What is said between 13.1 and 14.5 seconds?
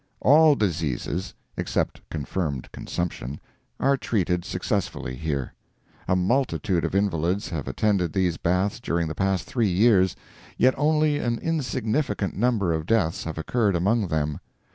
have occurred among them.